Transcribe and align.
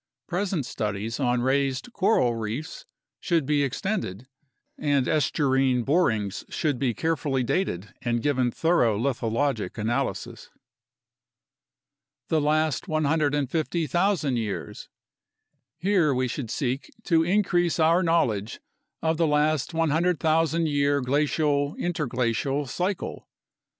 Present 0.25 0.65
studies 0.65 1.19
on 1.19 1.43
raised 1.43 1.93
coral 1.93 2.33
reefs 2.33 2.85
should 3.19 3.45
be 3.45 3.61
extended, 3.63 4.27
and 4.75 5.05
estuarine 5.07 5.83
borings 5.85 6.43
should 6.49 6.79
be 6.79 6.95
carefully 6.95 7.43
dated 7.43 7.93
and 8.01 8.23
given 8.23 8.49
thorough 8.49 8.97
lithologic 8.97 9.77
analysis. 9.77 10.49
The 12.29 12.41
last 12.41 12.87
150,000 12.87 14.37
years. 14.37 14.89
Here 15.77 16.15
we 16.15 16.27
should 16.27 16.49
seek 16.49 16.89
to 17.03 17.21
increase 17.21 17.79
our 17.79 18.01
knowl 18.01 18.33
edge 18.33 18.59
of 19.03 19.17
the 19.17 19.27
last 19.27 19.71
100,000 19.75 20.67
year 20.67 21.01
glacial 21.01 21.75
interglacial 21.75 22.65
cycle. 22.65 23.27